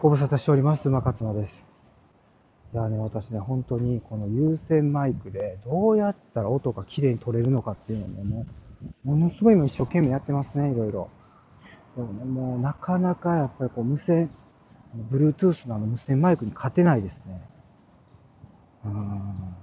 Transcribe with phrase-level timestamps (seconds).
[0.00, 0.88] ご無沙汰しております。
[0.88, 1.52] 馬勝間です。
[2.72, 8.46] いやね、私ね、本当にこの有線マイクでどうやったら音が綺麗に取れるのかっていうのをね、
[9.04, 11.10] も、のすごい今一生懸命やってますね、いろいろ。
[11.98, 14.30] でもね、もうなかなかやっぱりこう無線、
[15.12, 17.42] Bluetooth のあの無線マイクに勝てないですね。
[18.86, 19.54] うん。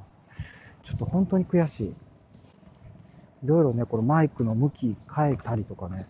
[0.84, 1.88] ちょっと本当に悔しい。
[1.88, 6.06] いろいろね、このマイクの向き変えたりとかね、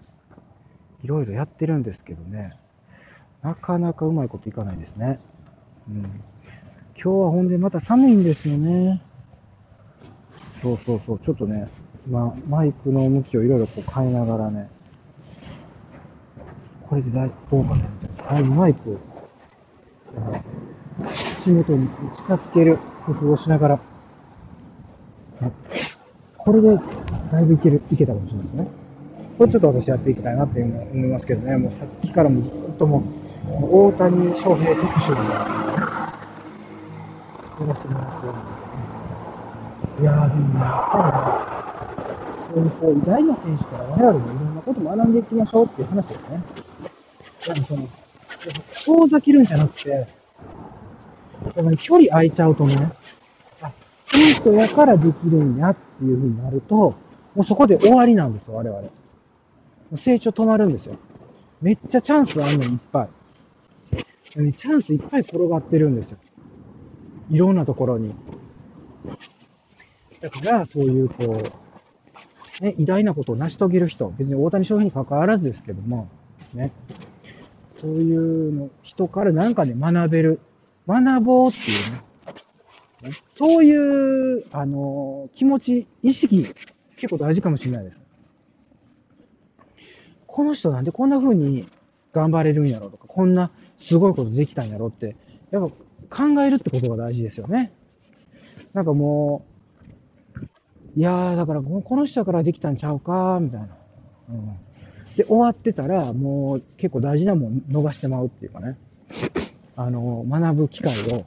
[1.01, 2.57] いろいろやってるんですけどね、
[3.41, 5.19] なかなかうまいこといかないですね。
[5.89, 6.03] うん。
[6.03, 6.11] 今
[6.95, 9.01] 日はほんでまた寒いんですよね。
[10.61, 11.67] そうそうそう、ちょっとね、
[12.07, 14.69] 今、マイクの向きをいろいろこう変えながらね、
[16.89, 17.83] これで大どうかね、
[18.25, 18.99] はい、マイクを、
[21.05, 23.79] 口元に近づける工夫をしながら、
[26.37, 26.77] これで
[27.31, 28.67] だいぶいける、いけたかもしれないですね。
[29.37, 33.03] これちょっと私やっていきたいなっていうの思いますけどね、もうさっきからもずっともう、
[33.47, 35.45] 大谷翔平特集みたいな、
[37.57, 38.27] やらせてもらって、
[40.01, 41.37] いやー、でも、やっぱりね、
[42.47, 46.45] そういうこう、偉大な選手から我々もいろんなこと学んでいきましょうっていう話ですね。
[47.47, 47.89] やはりその、
[48.85, 50.05] 遠ざけるんじゃなくて、やっ
[51.53, 52.93] ぱり距離空いちゃうとね、
[53.61, 53.73] あ、
[54.05, 56.75] その人やからできるんやっていう風になると、
[57.35, 58.91] もうそこで終わりなんですよ、我々。
[59.97, 60.99] 成長止まるんですよ。
[61.61, 63.16] めっちゃチャンスあるのにいっぱい。
[64.55, 66.17] チャンスいっぱい転がってるんですよ。
[67.29, 68.13] いろんなところに。
[70.21, 71.41] だから、そういう、こ
[72.61, 76.09] う、ね、偉大なことを成し遂げる人、別に大谷翔平に関わらずですけども、
[76.53, 76.71] ね、
[77.79, 80.39] そういうの、人からなんかね、学べる。
[80.87, 81.73] 学ぼうってい
[83.05, 83.11] うね。
[83.37, 86.47] そういう、あの、気持ち、意識、
[86.95, 87.97] 結構大事かもしれないです。
[90.25, 91.65] この人なんでこんな風に
[92.13, 95.15] 頑張れるんやろうとか、こんなすごいことできたんやろって、
[95.51, 95.71] やっ
[96.09, 97.71] ぱ考えるってことが大事ですよね。
[98.73, 99.45] なんかも
[100.95, 103.67] う、いやー、だからこの人からできたんちゃうか、みたいな。
[104.29, 104.45] うん。
[105.15, 108.77] で、終わってたら、もう結構大事なもん逃してまうっていうかね。
[109.75, 111.25] あの、学ぶ機会を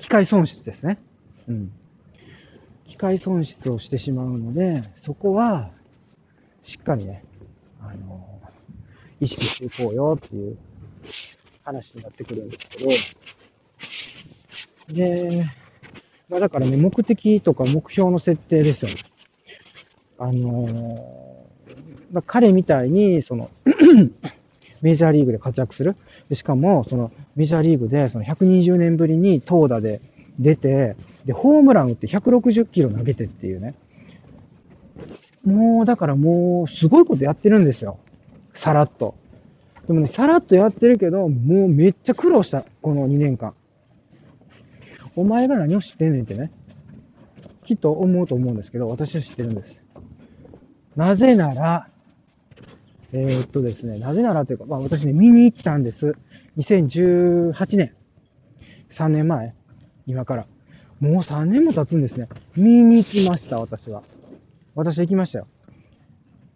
[0.00, 0.98] 機械損失ですね。
[1.48, 1.72] うん。
[2.86, 5.70] 機械損失をしてしまうので、そこは、
[6.64, 7.22] しっかりね、
[7.82, 8.37] あの、
[9.20, 10.56] 意識していこうよっていう
[11.64, 12.68] 話になってくるんです
[14.88, 15.44] けど、で、
[16.28, 18.96] まあだからね、目的とか目標の設定ですよね。
[20.18, 21.46] あの
[22.12, 23.50] まあ、彼みたいに、その
[24.82, 25.96] メジャーリーグで活躍する。
[26.32, 30.00] しかも、そのメジャーリーグで、その120年ぶりに投打で
[30.38, 33.74] 出て、で、ホームラン打って160キロ投げてっていうね。
[35.44, 37.98] もう、だからもう、すごいことやってるんですよ。
[38.58, 39.14] さらっと。
[39.86, 42.64] でもね、さらっとやってるけど、もうめっちゃ苦労した。
[42.82, 43.54] この2年間。
[45.14, 46.50] お前が何を知ってんねんってね。
[47.64, 49.76] きっと思うと思うんですけど、私は知ってるんです。
[50.96, 51.88] なぜなら、
[53.12, 56.16] えー、っとですね、なぜならというか、まあ私ね、見に行ったんです。
[56.56, 57.94] 2018年。
[58.90, 59.54] 3年前。
[60.06, 60.46] 今から。
[60.98, 62.28] もう3年も経つんですね。
[62.56, 64.02] 見に行きました、私は。
[64.74, 65.46] 私行きましたよ。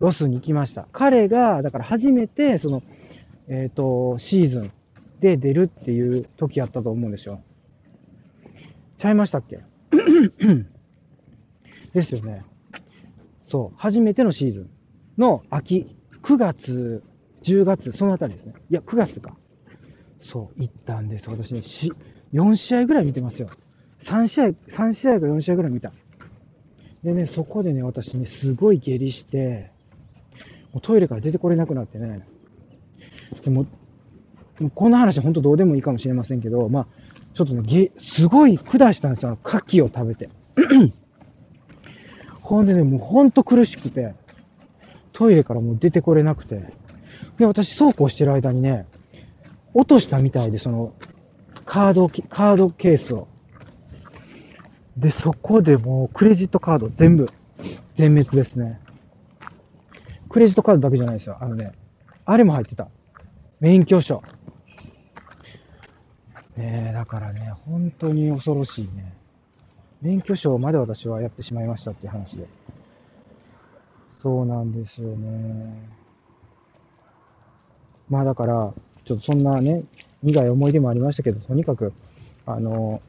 [0.02, 0.88] ロスに行きました。
[0.90, 2.82] 彼が、だから初めて、その、
[3.46, 4.72] えっ、ー、と、シーズン
[5.20, 7.40] で出るっていう時やったと思うんですよ。
[8.98, 9.60] ちゃいましたっけ？
[11.94, 12.44] ですよね。
[13.46, 14.70] そう、初めてのシーズン
[15.18, 17.04] の秋、9月、
[17.44, 18.54] 10月、そのあたりですね。
[18.70, 19.36] いや、9月か。
[20.24, 21.30] そう、行ったんです。
[21.30, 21.92] 私ね、し、
[22.32, 23.50] 4試合ぐらい見てますよ。
[24.02, 25.92] 3試合、3試合か4試合ぐらい見た。
[27.04, 29.70] でね、そこでね、私ね、すごい下痢して、
[30.72, 32.26] もうトイレから出てこれなくなってね。
[33.44, 33.66] でも、
[34.74, 36.86] こんな話本当どうでもいいかもしれませんけど、まあ、
[37.34, 39.38] ちょっとね、すごい下したんですよ。
[39.42, 40.28] 牡蠣を食べて。
[42.40, 44.14] ほんでね、もうほんと苦しくて、
[45.12, 46.72] トイレからもう出てこれなくて。
[47.38, 48.86] で、私、そうこうしてる間にね、
[49.74, 50.92] 落としたみたいで、その、
[51.64, 53.28] カード、カードケースを。
[54.96, 57.30] で、そこでもう、クレジットカード全部、
[57.96, 58.81] 全滅ですね。
[60.32, 61.36] クレジットカードだけじゃないですよ。
[61.40, 61.72] あのね、
[62.24, 62.88] あれも入ってた。
[63.60, 64.22] 免許証。
[66.56, 69.14] ねえ、だからね、本当に恐ろしいね。
[70.00, 72.46] 免許証まで私はやってしまいましたっていう話で。
[74.22, 75.88] そうなんですよね。
[78.08, 78.74] まあだから、
[79.04, 79.84] ちょっとそんなね、
[80.22, 81.92] 苦い思い出もありましたけど、とにかく、
[82.46, 83.02] あの、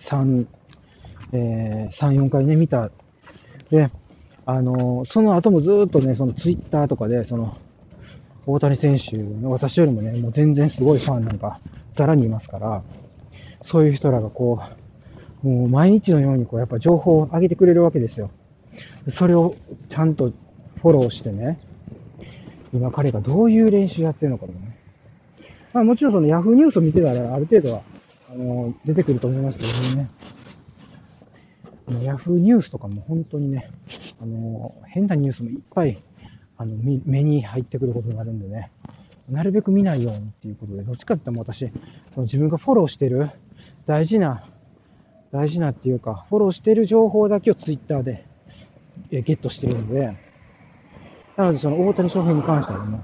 [0.00, 0.46] 3、
[1.32, 2.90] えー、3、4回ね、見た。
[3.70, 3.90] で、
[4.46, 7.56] あの、その後もずっとね、そのツイッターとかで、その、
[8.46, 11.60] 大谷選手の、私よりもね、もう全然すごいファンなんか、
[11.96, 12.82] ざらにいますから、
[13.64, 14.60] そういう人らがこ
[15.42, 18.30] う、もう毎日のようにこう、やっぱ情報を上げてくれるわけですよ。
[19.12, 19.54] それを
[19.88, 20.32] ちゃんと
[20.82, 21.58] フォローしてね、
[22.72, 24.76] 今彼がどういう練習やってるのかもね。
[25.72, 27.82] まあもちろんその Yahoo ニュースを見てたらある程度は、
[28.30, 30.10] あの、出てくると思いますけどね。
[31.88, 33.70] Yahoo ニュースとかも本当にね、
[34.20, 35.98] あの、変なニュースもいっぱい、
[36.56, 38.70] あの、目に入ってくることになるんでね、
[39.28, 41.72] なるべく見ないようにっていうことで、どっちかって言ったら私、
[42.16, 43.30] 自分がフォローしてる
[43.86, 44.44] 大事な、
[45.32, 48.24] 大事なっていうか、フォローしてる情報だけを Twitter で
[49.10, 50.16] ゲットしてるんで、
[51.36, 53.00] なのでその大谷翔平に関してはね、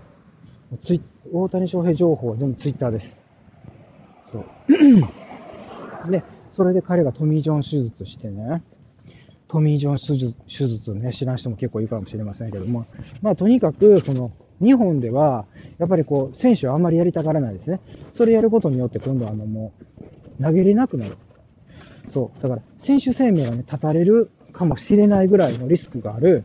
[0.85, 1.03] ツイ
[1.33, 3.11] 大谷翔平情報は全部 Twitter です。
[4.31, 4.45] そう。
[6.11, 6.23] で、
[6.53, 8.63] それで彼がトミー・ジョン手術してね、
[9.51, 12.87] トミー・ジョン手術ね、知らん人も結構いるかもしれませんけども、
[13.21, 14.31] まあとにかく、その、
[14.61, 15.45] 日本では、
[15.79, 17.81] やっぱりこう、選手はあんまりやりたがらないですね。
[18.15, 19.73] それやることによって今度はあのも
[20.39, 21.17] う、投げれなくなる。
[22.13, 22.43] そう。
[22.43, 26.45] だから、選手生命がね、立たれるかもしれないぐらいのリスクがある、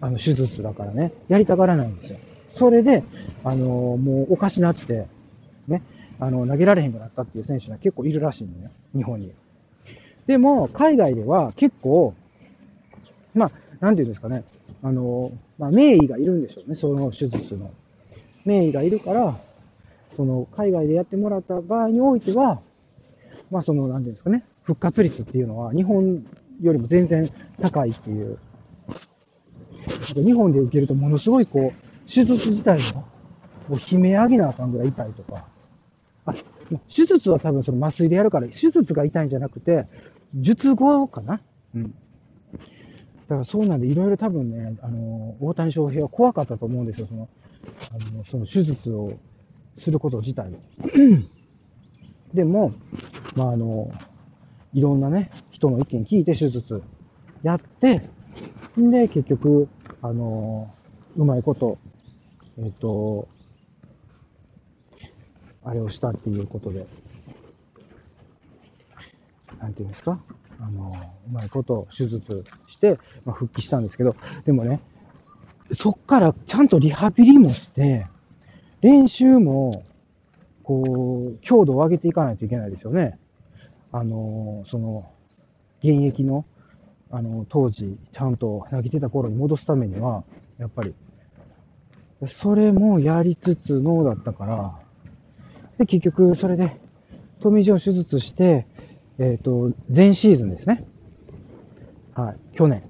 [0.00, 2.18] あの、手術だからね、やりたがらないんですよ。
[2.56, 3.02] それで、
[3.44, 3.66] あの、
[3.98, 5.06] もうおかしなって、
[5.68, 5.82] ね、
[6.18, 8.70] あの、投げられへんくなったっていう選手が結構いるらしいんだよ。
[8.96, 9.30] 日本に。
[10.26, 12.14] でも、海外では結構、
[13.34, 13.50] まあ、
[13.80, 14.44] なんていうんですかね、
[14.82, 17.70] あの、まあ、名医がいるんでしょうね、その手術の。
[18.44, 19.38] 名医がいるから、
[20.16, 22.60] その、海外でやってもらった場合においては、
[23.50, 26.24] まあ、その、なんていうんですかね、復活率っていうのは、日本
[26.62, 27.28] よりも全然
[27.60, 28.38] 高いっていう。
[29.86, 33.00] あと日本で受けるとものすごいこう、手術自体が、
[33.68, 35.44] もう悲鳴上げなあかんぐらい痛いとか。
[36.26, 36.34] あ、
[36.88, 39.86] 手術は多分その麻酔でやるから、手術が痛いんじゃなくて、
[40.34, 41.40] 術後かな
[41.74, 41.94] うん。
[43.30, 47.28] だからそうなんで、いろいろ多分ね、あの、大谷翔平は怖かったと思うんですよ、その、
[47.92, 49.12] あの、その手術を
[49.78, 50.50] すること自体。
[52.34, 52.72] でも、
[53.36, 53.92] まあ、あの、
[54.74, 56.82] いろんなね、人の意見聞いて手術
[57.44, 58.02] やって、
[58.76, 59.68] んで、結局、
[60.02, 60.66] あの、
[61.16, 61.78] うまいこと、
[62.58, 63.28] えっ、と、
[65.62, 66.84] あれをしたっていうことで、
[69.60, 70.18] なんていうんですか？
[70.60, 70.92] あの、
[71.30, 74.14] うまいこと手術して、まあ、復帰したんですけど、
[74.44, 74.80] でもね、
[75.74, 78.06] そっからちゃんとリハビリもして、
[78.82, 79.84] 練習も、
[80.62, 83.18] こう、強度を上げていかないといけないですよね。
[83.92, 85.10] あの、その、
[85.82, 86.44] 現役の、
[87.10, 90.24] あの、当時、ちゃんと投げてた頃に戻すためには、
[90.58, 90.94] やっぱり、
[92.28, 94.78] それもやりつつノーだったから、
[95.78, 96.76] で、結局、それで、
[97.40, 98.66] トミー・ジョン手術して、
[99.20, 100.84] えっ、ー、と、前シーズンですね。
[102.14, 102.82] はい、去年。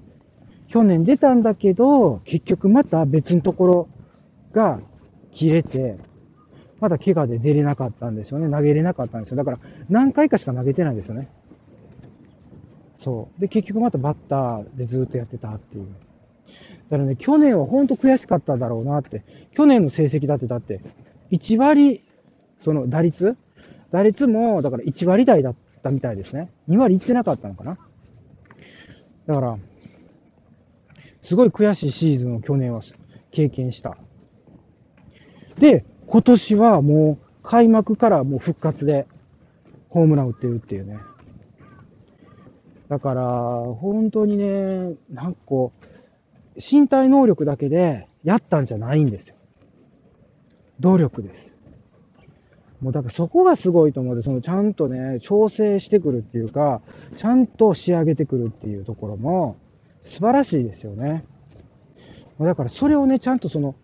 [0.69, 3.89] 去年出たんだけど、結局また別のところ
[4.53, 4.79] が
[5.33, 5.97] 切れて、
[6.79, 8.49] まだ怪我で出れなかったんですよね。
[8.49, 9.35] 投げれなかったんですよ。
[9.35, 11.29] だから何回かしか投げてないんですよね。
[12.99, 13.41] そう。
[13.41, 15.87] で、結局またバッターでずっとやってたっていう。
[16.89, 19.21] だからね、去年は本当悔しかっただろうなって。
[19.53, 20.79] 去年の成績だってだって、
[21.31, 22.01] 1割、
[22.63, 23.35] その打率？
[23.91, 26.49] 打率も、だから1割台だっったみたいですね。
[26.69, 27.77] 2割いってなかったのかな。
[29.25, 29.57] だから、
[31.23, 32.81] すごい悔しいシーズンを去年は
[33.31, 33.97] 経験した。
[35.57, 39.07] で、今年はもう開幕からもう復活で
[39.89, 40.99] ホームラン打ってるっていうね。
[42.89, 45.71] だから、本当にね、なんかこ
[46.55, 49.35] う、身体能力だけでやったんじゃないんですよ。
[50.79, 51.50] 努力です。
[52.81, 56.81] もうだからそこがすごいと思うで、そのちゃんとね、調整してくるっていうか、
[57.17, 59.57] ちゃんと仕上げてくるっていうところも
[60.03, 61.23] 素晴らしいですよね。
[62.39, 63.75] だからそれをね、ちゃんとその、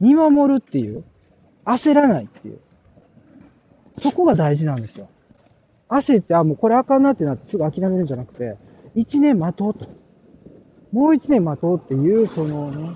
[0.00, 1.04] 見守るっていう、
[1.66, 2.58] 焦らないっていう。
[4.00, 5.08] そこが大事なんですよ。
[5.88, 8.56] 焦って、あ、もうこれあかんなってなってすぐ諦めるんじゃなくて、
[8.94, 9.86] 一年待とうと。
[10.92, 12.90] もう一年待とうっていう、そのね、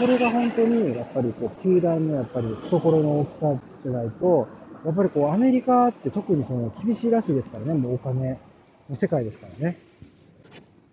[0.00, 4.48] これが本当に、やっぱりこう、球団のやっぱり懐の大きさじゃないと、
[4.84, 8.38] やっぱりこう、アメリカって特にその厳しいらしいですからね、もうお金
[8.88, 9.78] の世界ですからね。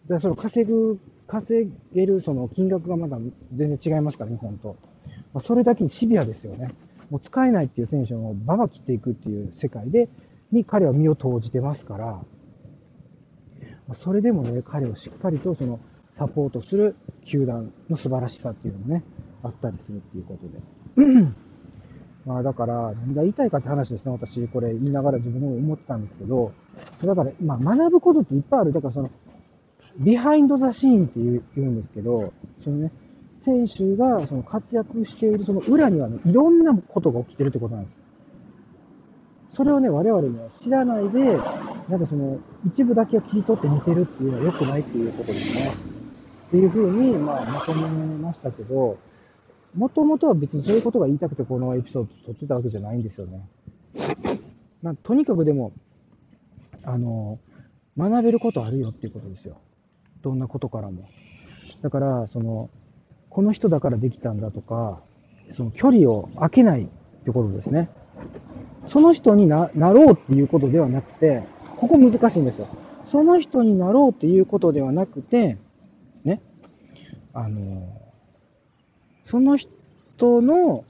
[0.08, 3.18] で、その稼ぐ、稼げるその金額がまだ
[3.54, 4.70] 全然違いますからね、本当。
[5.34, 6.70] まあ、それだけにシビアですよね。
[7.10, 10.10] もう使えないっていう選手をババ切っていくっていう世界で、
[10.52, 12.22] に彼は身を投じてますから、
[14.04, 15.80] それでもね、彼をしっかりとその
[16.18, 19.04] サポートする球団の素晴らしさっていうのもね、
[19.44, 21.47] あったりするっていうことで。
[22.28, 24.12] まあだから、何が言いたいかって話ですね。
[24.12, 26.52] 私、これ言いながら自分も思ってたんですけど、
[27.02, 28.74] だから、まあ学ぶことっていっぱいある。
[28.74, 29.10] だからその、
[30.00, 32.34] ビハインドザシーンって言うんですけど、
[32.66, 32.92] そのね、
[33.46, 39.56] 選手がその活躍しているその裏にはね、いろんなことが起きてるってことなんです。
[39.56, 41.20] それをね、我々ね、知らないで、
[41.88, 45.72] なんかその、一部だけを切り取って見てるっていうのは良くないっていうことですね。
[46.48, 48.98] っていうふうに、まあ、まとめましたけど、
[49.76, 53.48] もともとは別にそういうことが言いたくてこのエピソード撮ってたわけじゃないんですよね。
[54.82, 55.74] まあ、とにかくでも、
[56.84, 57.40] あの、
[57.98, 59.58] 学べることあるよっていうことですよ。
[60.22, 61.10] どんなことからも。
[61.82, 62.70] だから、その、
[63.30, 65.02] この人だからできたんだとか、
[65.56, 66.88] その距離を空けないっ
[67.26, 67.90] てことですね。
[68.90, 71.44] その人にななろうっていうことではなくて、
[71.78, 72.68] ここ難しいんですよ。
[73.12, 75.58] その人になろうっていうことではなくて、
[76.24, 76.42] ね、
[77.34, 78.07] あの、
[79.30, 80.86] その人の、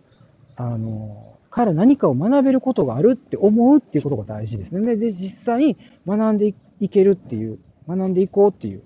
[0.56, 4.96] あの、から何かを学べることがあるって思うっていうことが大事ですね。
[4.96, 5.75] で、実際
[6.08, 8.84] 学んでいけるっていう、学んでいこうっていう、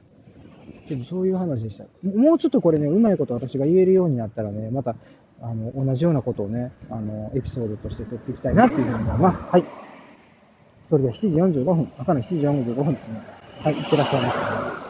[0.87, 1.83] ちょっとそういう話でした。
[2.07, 4.95] もうちょっとこれね、うまいこと私が言えるようになったらね、また、
[5.41, 9.37] あの、同じようなことをね、あの、エピソードとして撮っていきたいなっていうふうに思います。
[9.51, 9.63] はい。
[10.89, 13.21] それでは7時45分、朝の7時45分ですね。
[13.63, 14.80] はい、いってらっしゃいませ。